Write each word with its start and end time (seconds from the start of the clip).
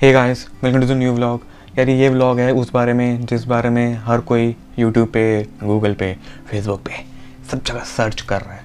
Hey 0.00 0.10
guys 0.12 0.44
welcome 0.62 0.80
to 0.80 0.86
the 0.86 0.96
new 0.96 1.12
vlog 1.12 1.44
यार 1.78 1.88
ये 1.88 2.08
vlog 2.08 2.40
है 2.40 2.52
उस 2.52 2.70
बारे 2.72 2.92
में, 2.92 3.24
जिस 3.26 3.44
बारे 3.44 3.70
में 3.70 3.94
हर 4.04 4.20
कोई 4.20 4.54
यूट्यूब 4.78 5.08
पे 5.12 5.22
गूगल 5.62 5.94
पे 5.94 6.12
फेसबुक 6.50 6.80
पे 6.80 7.02
सब 7.50 7.62
जगह 7.62 7.84
सर्च 7.84 8.20
कर 8.20 8.40
रहा 8.40 8.54
है। 8.54 8.62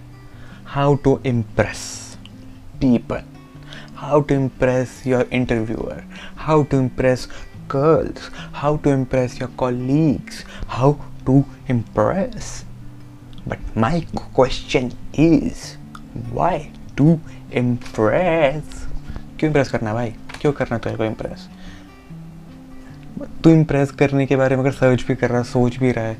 How 0.65 0.95
to 0.95 1.17
impress 1.25 1.81
people 2.81 3.23
how 3.95 4.21
to 4.21 4.35
impress 4.35 5.01
your 5.07 5.29
interviewer 5.33 6.03
how 6.37 6.63
to 6.63 6.79
impress 6.79 7.27
girls 7.71 8.29
how 8.55 8.77
to 8.77 8.93
impress 8.93 9.41
your 9.41 9.51
colleagues 9.57 10.45
how 10.67 10.93
to 11.25 11.43
impress 11.69 12.63
but 13.47 13.77
my 13.77 14.01
question 14.15 14.91
is 15.19 15.65
why 16.33 16.67
to 16.97 17.19
impress 17.53 18.85
क्यों 19.39 19.49
impress 19.49 19.69
करना 19.69 19.93
भाई? 19.93 20.13
क्यों 20.43 20.51
करना 20.53 20.77
तेरे 20.77 20.95
को 20.95 21.05
इम्प्रेस 21.05 21.47
तू 23.43 23.49
इम्प्रेस 23.49 23.91
करने 23.93 24.25
के 24.25 24.35
बारे 24.35 24.55
में 24.55 24.63
अगर 24.63 24.71
सर्च 24.73 25.03
भी 25.07 25.15
कर 25.15 25.29
रहा 25.29 25.37
है, 25.37 25.43
सोच 25.45 25.77
भी 25.77 25.91
रहा 25.91 26.05
है 26.05 26.17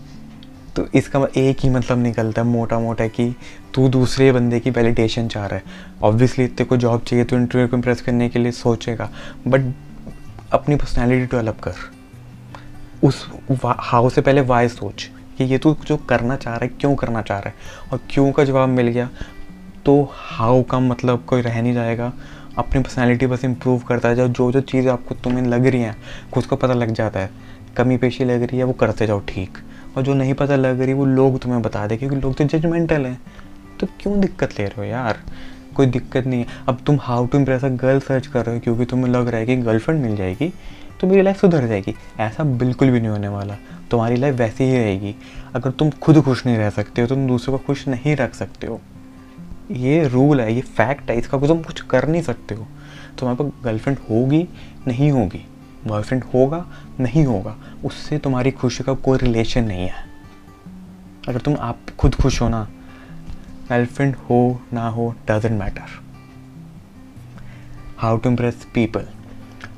तो 0.76 0.86
इसका 0.96 1.28
एक 1.38 1.58
ही 1.60 1.70
मतलब 1.70 1.98
निकलता 2.00 2.42
है 2.42 2.48
मोटा 2.48 2.80
मोटा 2.80 3.08
कि 3.08 3.34
तू 3.74 3.88
दूसरे 3.90 4.32
बंदे 4.32 4.60
की 4.60 4.70
वैलिडेशन 4.70 5.28
चाह 5.28 5.46
रहा 5.46 5.56
है। 5.56 5.64
ऑब्वियसली 6.04 6.48
तेरे 6.48 6.66
को 6.66 6.78
जॉब 6.78 7.04
चाहिए 7.04 7.26
तो 7.26 7.38
इंटरव्यू 7.38 7.68
को 7.68 7.76
इम्प्रेस 7.76 8.02
करने 8.02 8.30
के 8.30 8.40
लिए 8.40 8.52
सोचेगा 8.54 9.10
बट 9.48 9.74
अपनी 10.54 10.76
पर्सनैलिटी 10.76 11.26
डेवलप 11.28 11.60
कर। 11.64 11.74
उस 13.04 13.26
हाउ 13.64 14.10
से 14.10 14.22
पहले 14.22 14.42
वाई 14.44 14.68
सोच 14.70 15.10
कि 15.38 15.44
ये 15.44 15.58
तू 15.58 15.76
जो 15.86 15.98
करना 16.00 16.36
चाह 16.38 16.56
रहा 16.56 16.66
है, 16.66 16.72
क्यों 16.72 16.96
करना 16.96 17.22
चाह 17.22 17.40
रहा 17.40 17.50
है? 17.50 17.56
और 17.92 18.00
क्यों 18.10 18.32
का 18.32 18.44
जवाब 18.44 18.70
मिल 18.70 18.88
गया 18.88 19.10
तो 19.86 20.02
हाउ 20.14 20.62
का 20.64 20.80
मतलब 20.82 21.26
कोई 21.28 21.42
रह 21.42 21.62
नहीं 21.62 21.74
जाएगा। 21.74 22.12
अपनी 22.58 22.82
पर्सनैलिटी 22.82 23.28
बस 23.28 23.46
इम्प्रूव 23.46 23.80
करता 23.80 24.10
है 24.10 24.16
जो 24.16 24.52
जो 24.52 24.62
चीज़ 24.62 24.88
आपको 24.90 25.16
तुम्हें 25.16 25.44
लग 25.44 25.66
रही 25.66 25.82
हैं, 25.82 25.96
खुद 26.34 26.46
को 26.46 26.56
पता 26.56 26.74
लग 26.74 26.92
जाता 26.92 27.20
है। 27.20 27.30
कमी 27.78 27.98
पेशी 27.98 28.24
लग 28.24 28.44
रही 28.44 28.58
है, 28.58 28.64
वो 28.64 28.74
करते 28.74 29.08
जाओ 29.08 29.20
ठीक। 29.20 29.58
और 29.98 30.04
जो 30.04 30.14
नहीं 30.14 30.34
पता 30.34 30.56
लग 30.56 30.82
रही, 30.82 30.94
वो 30.94 31.06
लोग 31.06 31.40
तुम्हें 31.40 31.62
बता 31.62 31.88
दे, 31.88 31.98
क्योंकि 31.98 32.16
लोग 32.16 32.36
तो 32.36 32.44
जजमेंटल 32.44 33.06
हैं। 33.06 33.22
तो 33.80 33.88
क्यों 34.00 34.20
दिक्कत 34.20 34.60
ले 34.60 34.66
रहे 34.66 34.78
हो 34.78 34.84
यार? 34.84 35.20
कोई 35.76 35.86
दिक्कत 35.86 36.26
नहीं 36.28 36.40
है। 36.40 36.48
अब 36.68 36.80
तुम 36.86 36.98
how 37.02 37.26
to 37.26 37.38
impress 37.38 37.64
a 37.66 37.70
girl 37.70 38.00
search 38.00 38.28
कर 38.28 38.46
रहे 38.46 38.56
हो, 38.56 38.62
क्योंकि 38.62 38.86
तुम्हें 38.86 39.12
लग 39.14 39.28
रहा 39.28 39.40
है 39.40 39.46
कि 39.46 39.56
गर्लफ्रेंड 39.56 40.02
मिल 40.02 40.16
जाएगी 40.16 40.54
तो 41.02 41.08
मेरी 41.08 41.22
लाइफ 41.22 41.40
सुधर 41.42 41.68
जाएगी। 41.68 41.96
ऐसा 42.20 42.44
बिल्कुल 42.44 42.90
भी 42.90 43.00
नहीं 43.00 43.10
होने 43.10 43.28
वाला। 43.28 43.58
तुम्हारी 43.92 44.16
लाइफ 44.16 44.36
वैसी 44.36 44.64
ही 44.64 44.78
रहेगी। 44.78 45.16
अगर 45.56 45.72
तुम 45.72 45.90
खुद 45.92 46.22
खुश 46.22 46.46
नहीं 46.46 46.58
रह 46.58 46.70
सकते 46.70 47.02
हो 47.02 47.08
तो 47.08 47.16
तुम 47.16 47.28
दूसरों 47.28 47.58
को 47.58 47.64
खुश 47.66 47.88
नहीं 47.88 48.16
रख 48.16 48.36
सकते 48.36 48.68
हो। 48.68 48.82
ये 49.72 50.08
रूल 50.08 50.42
है, 50.42 50.54
ये 50.54 50.62
फैक्ट 50.62 51.10
है, 51.10 51.18
इसका 51.18 51.38
तुम 51.40 51.62
कुछ 51.64 51.82
कर 51.82 52.08
नहीं 52.08 52.22
सकते 52.22 52.56
हो। 52.56 52.68
तुम्हारे 53.20 53.38
पास 53.40 53.64
गर्लफ्रेंड 53.64 53.98
होगी, 54.10 54.48
नहीं 54.88 55.12
होगी। 55.12 55.46
बॉयफ्रेंड 55.88 56.24
होगा, 56.34 56.66
नहीं 57.00 57.26
होगा। 57.26 57.56
उससे 57.86 58.18
तुम्हारी 58.18 58.52
खुशी 58.52 58.84
का 58.84 58.94
कोई 58.96 59.18
रिलेशन 59.18 59.64
नहीं 59.64 59.88
है। 59.88 60.06
अगर 61.28 61.40
तुम 61.40 61.56
आप 61.60 61.80
खुद 62.00 62.16
खुश 62.16 62.42
हो 62.42 62.50
ना 62.50 62.68
गर्लफ्रेंड 63.70 64.16
हो, 64.30 64.62
ना 64.74 64.88
हो 64.88 65.14
doesn't 65.30 65.60
matter 65.60 66.02
how 67.98 68.18
to 68.18 68.30
impress 68.30 68.68
people 68.74 69.08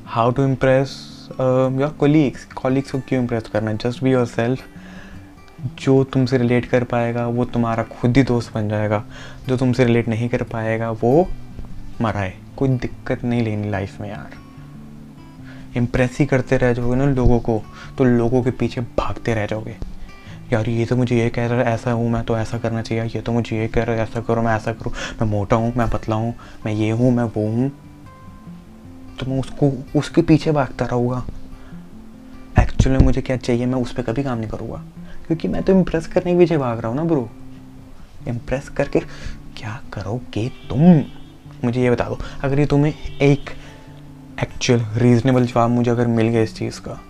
how 0.06 0.30
to 0.30 0.44
impress 0.44 1.28
your 1.30 1.96
colleagues 2.00 2.44
colleagues 2.54 2.90
को 2.90 2.98
क्यों 2.98 3.20
इम्प्रेस 3.20 3.48
करना? 3.48 3.72
जस्ट 3.74 4.02
बी 4.04 4.10
योर 4.10 4.26
सेल्फ 4.26 4.64
जो 5.60 6.04
तुमसे 6.04 6.38
रिलेट 6.38 6.66
कर 6.66 6.84
पाएगा, 6.84 7.26
वो 7.26 7.44
तुम्हारा 7.44 7.82
खुद 7.82 8.16
ही 8.16 8.22
दोस्त 8.22 8.54
बन 8.54 8.68
जाएगा। 8.68 9.04
जो 9.48 9.56
तुमसे 9.56 9.84
रिलेट 9.84 10.08
नहीं 10.08 10.28
कर 10.28 10.42
पाएगा, 10.42 10.90
वो 10.90 11.28
मरा 12.00 12.20
है। 12.20 12.34
कोई 12.56 12.68
दिक्कत 12.68 13.24
नहीं 13.24 13.42
लेनी 13.42 13.70
लाइफ 13.70 14.00
में 14.00 14.08
यार। 14.08 14.30
इम्प्रेस 15.76 16.18
ही 16.18 16.26
करते 16.26 16.56
रह 16.56 16.72
जाओगे 16.72 16.96
ना 16.96 17.04
लोगों 17.04 17.40
को 17.40 17.62
तो 17.98 18.04
लोगों 18.04 18.42
के 18.42 18.50
पीछे 18.50 18.80
भागते 18.80 19.34
रह 19.34 19.46
जाओगे। 19.46 19.76
यार, 20.52 20.68
ये 20.68 20.86
तो 20.86 20.96
मुझे 20.96 21.18
ये 21.18 21.30
कह 21.30 21.46
रहा 21.46 21.58
है, 21.58 21.64
ऐसा 21.64 21.92
हूँ 21.92 22.10
मैं 22.10 22.24
तो 22.24 22.38
ऐसा 22.38 22.58
करना 22.58 22.82
चाहिए। 22.82 23.04
ये 23.04 23.20
तो 23.20 23.32
मुझे 23.32 23.58
ये 23.58 23.68
कह 23.68 23.82
रहा 23.82 23.96
है, 23.96 24.02
ऐसा 24.02 24.20
करो, 24.20 24.42
मैं 24.42 24.56
ऐसा 24.56 24.72
करूँ। 24.72 24.92
मैं 24.92 25.28
मोटा 25.28 25.56
हूँ, 25.56 25.72
मैं 25.76 25.90
पतला 25.90 26.16
हूँ, 26.16 26.34
मैं 26.66 26.72
ये 26.72 26.90
हूँ, 26.90 27.12
मैं 27.12 27.24
वो 27.24 27.46
हूँ। 27.46 27.72
तो 29.20 29.26
मैं 29.26 29.40
उसको, 29.40 29.72
उसके 29.98 30.22
पीछे 30.22 30.52
भागता 30.52 30.84
रहूँगा। 30.84 31.26
एक्चुअली 32.60 33.04
मुझे 33.04 33.22
क्या 33.22 33.36
चाहिए, 33.36 33.66
मैं 33.66 33.82
उस 33.82 33.92
पर 33.92 34.02
कभी 34.02 34.22
काम 34.22 34.38
नहीं 34.38 34.50
करूँगा। 34.50 34.84
क्योंकि 35.26 35.48
मैं 35.48 35.62
तो 35.62 35.72
इम्प्रेस 35.72 36.06
करने 36.06 36.32
के 36.32 36.38
पीछे 36.38 36.58
भाग 36.58 36.78
रहा 36.78 36.88
हूँ 36.88 36.96
ना 36.96 37.04
ब्रो 37.04 37.28
इम्प्रेस 38.28 38.68
करके 38.68 39.00
क्या 39.56 39.80
करोगे 39.92 40.48
तुम? 40.70 40.80
मुझे 41.64 41.82
ये 41.82 41.90
बता 41.90 42.04
दो, 42.04 42.18
अगर 42.44 42.58
ये 42.60 42.66
तुम्हें 42.66 42.92
एक 43.22 43.50
एक्चुअल 44.42 44.80
रीजनेबल 44.96 45.46
जवाब 45.46 45.70
मुझे 45.70 45.90
अगर 45.90 46.06
मिल 46.06 46.28
गया 46.28 46.42
इस 46.42 46.56
चीज़ 46.56 46.80
का, 46.80 47.00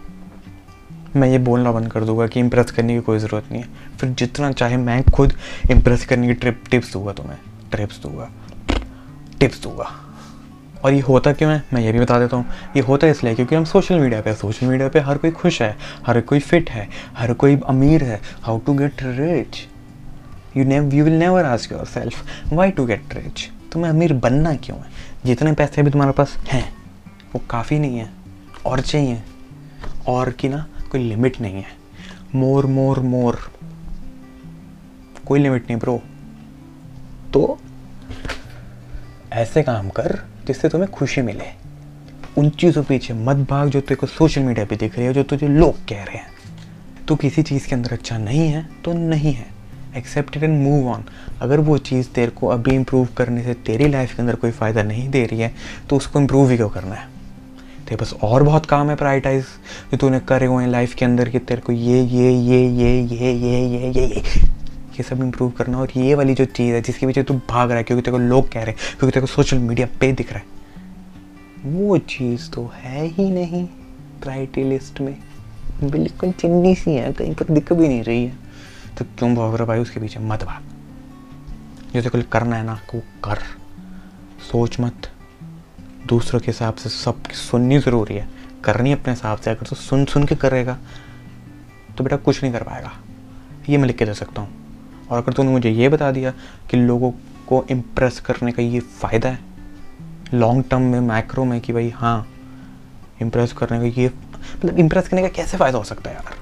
मैं 1.16 1.28
ये 1.28 1.38
बोलना 1.38 1.72
बंद 1.72 1.90
कर 1.92 2.04
दूँगा 2.04 2.26
कि 2.26 2.40
इम्प्रेस 2.40 2.70
करने 2.70 2.94
की 2.94 3.00
कोई 3.00 3.18
ज़रूरत 3.18 3.52
नहीं 3.52 3.62
है। 3.62 3.96
फिर 3.98 4.10
जितना 4.10 4.50
चाहे 4.52 4.76
मैं 4.76 5.02
खुद 5.04 5.32
इम्प्रेस 5.70 6.04
करने 6.06 6.26
की 6.26 6.34
ट्रिप 6.34 6.62
टिप्स 6.70 6.92
दूँगा 6.92 7.12
तुम्हें 7.12 7.38
ट्रिप्स 7.70 8.00
दूँगा 8.02 8.30
टिप्स 9.40 9.62
दूँगा। 9.62 9.90
और 10.86 10.92
ये 10.92 11.00
होता 11.00 11.32
क्यों 11.32 11.50
है? 11.52 11.62
मैं 11.72 11.80
ये 11.82 11.92
भी 11.92 12.00
बता 12.00 12.18
देता 12.18 12.36
हूँ। 12.36 12.46
ये 12.76 12.82
होता 12.82 13.06
है 13.06 13.10
इसलिए 13.12 13.34
क्योंकि 13.34 13.54
हम 13.54 13.64
सोशल 13.64 13.98
मीडिया 13.98 14.20
पे 14.20 14.34
सोशल 14.34 14.66
मीडिया 14.66 14.88
पे 14.88 15.00
हर 15.00 15.18
कोई 15.18 15.30
खुश 15.30 15.60
है, 15.62 15.76
हर 16.06 16.20
कोई 16.20 16.40
फिट 16.40 16.70
है, 16.70 16.88
हर 17.16 17.32
कोई 17.32 17.56
अमीर 17.66 18.04
है। 18.04 18.20
How 18.42 18.58
to 18.58 18.74
get 18.74 19.02
rich 19.02 19.66
you 20.56 20.64
never 20.64 20.94
you 20.94 21.04
will 21.04 21.18
never 21.18 21.44
ask 21.44 21.72
yourself 21.84 22.52
why 22.52 22.70
to 22.70 22.84
get 22.86 23.14
rich 23.14 23.48
तुम्हें 23.72 23.90
अमीर 23.90 24.12
बनना 24.12 24.54
क्यों 24.56 24.78
है? 24.78 24.90
जितने 25.26 25.52
पैसे 25.52 25.82
भी 25.82 25.90
तुम्हारे 25.90 26.12
पास 26.12 26.36
हैं, 26.48 26.64
वो 27.34 27.40
काफ़ी 27.50 27.78
नहीं 27.78 27.98
है, 27.98 28.08
और 28.66 28.80
चाहिए, 28.80 29.22
और 30.08 30.30
की 30.30 30.48
ना 30.48 30.66
कोई 30.90 31.08
लिमिट 31.08 31.40
नहीं 31.40 31.54
है। 31.54 31.74
मोर 32.34 32.66
मोर 32.66 33.00
मोर 33.00 33.40
कोई 35.26 35.40
लिमिट 35.40 35.62
नहीं 35.62 35.78
ब्रो 35.78 36.00
तो 37.32 37.58
ऐसे 39.32 39.62
काम 39.62 39.88
कर 39.90 40.18
जिससे 40.46 40.68
तुम्हें 40.68 40.90
खुशी 40.90 41.22
मिले 41.22 41.44
उन 42.38 42.48
चीज़ों 42.52 42.82
पीछे 42.84 43.14
मत 43.14 43.36
भाग 43.50 43.68
जो 43.68 43.80
तेरे 43.80 43.96
को 43.96 44.06
सोशल 44.08 44.42
मीडिया 44.42 44.64
पे 44.66 44.76
दिख 44.76 44.96
रही 44.96 45.06
है 45.06 45.12
जो 45.12 45.22
तुझे 45.24 45.48
लोग 45.48 45.84
कह 45.88 46.02
रहे 46.02 46.16
हैं 46.16 46.34
तो 47.08 47.16
किसी 47.16 47.42
चीज़ 47.42 47.68
के 47.68 47.74
अंदर 47.74 47.92
अच्छा 47.92 48.18
नहीं 48.18 48.48
है 48.48 48.66
तो 48.84 48.92
नहीं 48.92 49.32
है 49.32 49.46
एक्सेप्ट 49.96 50.36
एंड 50.36 50.62
मूव 50.62 50.88
ऑन 50.88 51.04
अगर 51.40 51.60
वो 51.60 51.76
चीज़ 51.80 52.08
तेरे 52.10 52.30
को 52.30 52.48
अभी 52.48 52.74
इम्प्रूव 52.74 53.08
करने 53.16 53.42
से 53.42 53.54
तेरी 53.66 53.88
लाइफ 53.88 54.14
के 54.14 54.22
अंदर 54.22 54.34
कोई 54.34 54.50
फ़ायदा 54.52 54.82
नहीं 54.82 55.08
दे 55.10 55.24
रही 55.26 55.40
है 55.40 55.52
तो 55.90 55.96
उसको 55.96 56.20
इम्प्रूव 56.20 56.50
ही 56.50 56.56
क्यों 56.56 56.68
करना 56.68 56.94
है 56.94 57.08
तेरे 57.86 57.96
पास 57.96 58.12
और 58.22 58.42
बहुत 58.42 58.66
काम 58.66 58.90
है 58.90 58.96
प्राइटाइज 58.96 59.44
जो 59.90 59.96
तूने 59.96 60.20
करे 60.28 60.46
हुए 60.46 60.62
हैं 60.64 60.70
लाइफ 60.70 60.94
के 60.94 61.04
अंदर 61.04 61.28
कि 61.28 61.38
तेरे 61.40 61.60
को 61.60 61.72
ये 61.72 62.02
ये 62.02 62.30
ये 62.30 62.62
ये 62.68 63.00
ये 63.02 63.32
ये 63.32 63.60
ये 63.68 63.90
ये 63.92 64.55
ये 64.96 65.02
सब 65.02 65.20
इम्प्रूव 65.20 65.50
करना 65.50 65.78
और 65.78 65.88
ये 65.96 66.14
वाली 66.14 66.34
जो 66.34 66.44
चीज़ 66.44 66.74
है, 66.74 66.82
जिसके 66.82 67.06
पीछे 67.06 67.22
तू 67.22 67.34
भाग 67.34 67.68
रहा 67.68 67.78
है, 67.78 67.84
क्योंकि 67.84 68.02
तेरे 68.02 68.12
को 68.12 68.18
लोग 68.18 68.52
कह 68.52 68.62
रहे 68.62 68.70
हैं, 68.70 68.98
क्योंकि 68.98 69.14
तेरे 69.14 69.20
को 69.20 69.26
सोशल 69.26 69.58
मीडिया 69.58 69.88
पे 70.00 70.12
दिख 70.12 70.32
रहा 70.32 70.40
है। 70.40 70.56
वो 71.72 71.98
चीज़ 71.98 72.50
तो 72.50 72.72
है 72.74 73.06
ही 73.06 73.30
नहीं 73.30 73.66
प्रायोरिटी 74.22 74.64
लिस्ट 74.64 75.00
में। 75.00 75.16
बिल्कुल 75.84 76.32
चिन्नी 76.32 76.74
सी 76.74 76.90
है, 76.90 77.12
कहीं 77.12 77.34
पर 77.34 77.54
दिख 77.54 77.72
भी 77.72 77.88
नहीं 77.88 78.02
रही 78.02 78.24
है। 78.24 78.36
तो 78.98 79.04
क्यों 79.04 79.34
भाग 79.34 79.54
रहा 79.54 79.64
भाई, 79.64 79.78
उसके 79.78 80.00
पीछे 80.00 80.20
मत 80.20 80.44
भाग। 80.44 80.62
जो 81.94 82.02
तेरे 82.02 82.08
को 82.08 82.28
करना 82.32 82.56
है 82.56 82.64
ना, 82.64 82.80
वो 82.94 83.02
कर। 83.24 83.38
सोच 84.52 84.80
मत। 84.80 85.10
दूसरों 86.06 86.40
के 86.40 86.46
हिसाब 86.46 86.74
से 86.74 86.88
सब 86.88 87.22
सुननी 87.24 87.78
ज़रूरी 87.78 88.14
है। 88.14 88.28
करनी 88.64 88.92
अपने 88.92 89.12
हिसाब 89.12 89.38
से, 89.38 89.50
अगर 89.50 89.66
तो 89.66 89.76
सुन 89.76 90.04
सुन 90.04 90.24
के 90.24 90.34
करेगा 90.34 90.78
तो 91.98 92.04
बेटा 92.04 92.16
कुछ 92.16 92.42
नहीं 92.42 92.52
कर 92.52 92.62
पाएगा। 92.62 92.92
ये 93.68 93.76
मैं 93.76 93.86
लिख 93.86 93.96
के 93.96 94.04
दे 94.04 94.14
सकता 94.14 94.40
हूँ। 94.40 94.65
और 95.10 95.18
अगर 95.18 95.32
तूने 95.32 95.50
मुझे 95.50 95.70
ये 95.70 95.88
बता 95.88 96.10
दिया 96.12 96.32
कि 96.70 96.76
लोगों 96.76 97.10
को 97.48 97.64
इम्प्रेस 97.70 98.20
करने 98.20 98.52
का 98.52 98.62
ये 98.62 98.80
फ़ायदा 98.80 99.28
है 99.28 99.38
लॉन्ग 100.34 100.64
टर्म 100.70 100.82
में 100.82 101.00
मैक्रो 101.00 101.44
में 101.44 101.60
कि 101.60 101.72
भाई 101.72 101.90
हाँ 101.90 102.26
इम्प्रेस 103.22 103.52
करने 103.52 103.78
का 103.80 104.00
ये 104.00 104.10
मतलब 104.56 104.78
इम्प्रेस 104.78 105.08
करने 105.08 105.22
का 105.22 105.28
कैसे 105.28 105.56
फ़ायदा 105.56 105.78
हो 105.78 105.84
सकता 105.84 106.10
है 106.10 106.16
यार? 106.16 106.34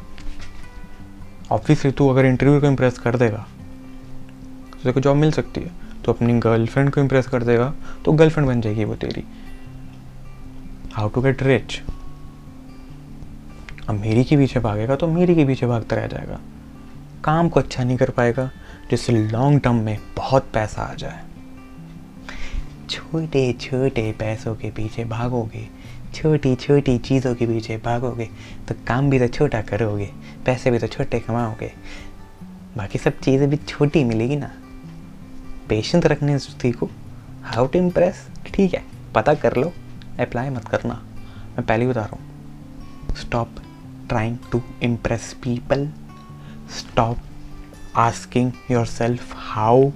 ऑब्वियसली 1.53 1.91
तू 1.91 2.09
अगर 2.09 2.25
इंटरव्यू 2.25 2.61
को 2.61 2.67
इम्प्रेस 2.67 2.99
कर 2.99 3.17
देगा 3.17 3.47
तो 4.71 4.77
तेरे 4.77 4.93
को 4.93 5.00
जॉब 5.00 5.17
मिल 5.17 5.33
सकती 5.33 5.61
है 5.61 5.71
तो 6.05 6.12
अपनी 6.12 6.38
गर्लफ्रेंड 6.41 6.91
को 6.91 7.00
इम्प्रेस 7.00 7.27
कर 7.27 7.43
देगा 7.43 7.73
तो 8.05 8.12
गर्लफ्रेंड 8.12 8.49
बन 8.49 8.61
जाएगी 8.61 8.85
वो 8.85 8.94
तेरी। 8.94 9.25
हाउ 10.94 11.09
टू 11.09 11.21
गेट 11.21 11.43
रिच 11.43 11.81
अब 13.88 13.94
मेरी 13.94 14.25
के 14.25 14.37
पीछे 14.37 14.61
भागेगा 14.61 14.97
तो 14.97 15.06
मेरी 15.06 15.35
के 15.35 15.44
पीछे 15.44 15.67
भागता 15.67 15.97
रह 15.97 16.06
जाएगा। 16.06 16.38
काम 17.25 17.49
को 17.49 17.61
अच्छा 17.61 17.85
नहीं 17.85 17.97
कर 17.97 18.11
पाएगा 18.11 18.50
जिससे 18.91 19.13
लॉन्ग 19.13 19.61
टर्म 19.61 19.77
में 19.77 19.99
बहुत 20.17 20.51
पैसा 20.55 20.83
आ 20.83 20.95
जाए। 20.95 21.23
छोटे 22.91 23.53
छोटे 23.53 24.11
पैसों 24.13 24.55
के 24.55 24.71
पीछे 24.71 25.05
भागोगे, 25.05 25.67
छोटी 26.15 26.55
छोटी 26.57 26.97
चीज़ों 26.99 27.35
के 27.35 27.47
पीछे 27.47 27.77
भागोगे 27.77 28.29
तो 28.69 28.75
काम 28.87 29.11
भी 29.11 29.19
तो 29.19 29.29
छोटा 29.29 29.61
करोगे, 29.63 30.11
पैसे 30.47 30.71
भी 30.71 30.79
तो 30.79 30.87
छोटे 30.87 31.21
कमाओगे। 31.21 31.73
बाकी 32.77 32.99
सब 32.99 33.19
चीज़ें 33.21 33.49
भी 33.51 33.57
छोटी 33.59 34.05
मिलेगी 34.05 34.37
ना। 34.37 34.51
पेशेंस 35.69 36.07
रखने 36.07 36.39
सीखो 36.39 36.91
हाउ 37.45 37.67
टू 37.67 37.79
इम्प्रेस 37.79 38.27
ठीक 38.47 38.75
है, 38.75 38.83
पता 39.15 39.35
कर 39.35 39.57
लो। 39.57 39.73
अप्लाई 40.21 40.51
मत 40.51 40.69
करना। 40.69 40.95
मैं 41.51 41.67
पहले 41.67 41.87
बता 41.87 42.01
रहा 42.03 42.17
हूँ। 42.17 43.15
Stop 43.17 43.55
trying 44.09 44.37
to 44.53 44.63
impress 44.83 45.33
people 45.43 45.89
stop 46.71 47.19
yourself 48.87 49.35
how 49.37 49.91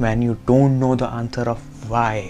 when 0.00 0.22
you 0.22 0.32
don't 0.46 0.70
know 0.72 0.94
the 0.96 1.02
answer 1.02 1.48
of 1.48 1.88
why 1.88 2.22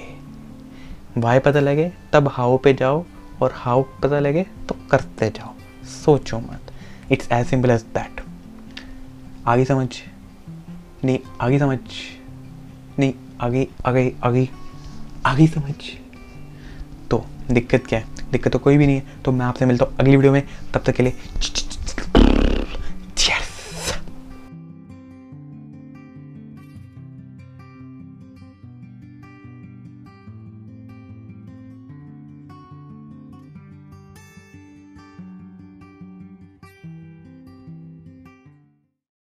why 1.18 1.38
पता 1.38 1.60
लगे? 1.60 1.90
तब 2.12 2.28
हाउ 2.28 2.56
पे 2.58 2.72
जाओ 2.74 3.04
और 3.42 3.52
हाउ 3.54 3.82
पता 4.02 4.18
लगे 4.18 4.46
तो 4.68 4.76
करते 4.90 5.28
जाओ। 5.30 5.54
सोचो 5.86 6.38
मत। 6.38 6.72
It's 7.12 7.28
as 7.32 7.46
simple 7.46 7.70
as 7.70 7.82
that 7.94 8.20
आगे 9.46 9.64
समझ? 9.64 9.88
नहीं, 11.04 11.18
आगे 11.40 11.58
समझ? 11.58 11.78
नहीं, 12.98 13.12
आगे 13.40 13.66
आगे 13.86 14.12
आगे 14.24 14.48
आगे 15.26 15.46
समझ? 15.46 15.74
तो 17.10 17.24
दिक्कत 17.50 17.86
क्या 17.86 17.98
है? 17.98 18.04
दिक्कत 18.32 18.52
तो 18.52 18.58
कोई 18.58 18.76
भी 18.76 18.86
नहीं 18.86 18.96
है। 18.96 19.22
तो 19.24 19.32
मैं 19.32 19.46
आपसे 19.46 19.66
मिलता 19.66 19.84
हूँ 19.84 19.96
अगली 19.96 20.16
वीडियो 20.16 20.32
में। 20.32 20.42
तब 20.74 20.82
तक 20.86 20.94
के 20.94 21.02
लिए 21.02 21.12